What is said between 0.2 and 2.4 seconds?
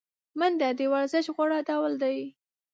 منډه د ورزش غوره ډول دی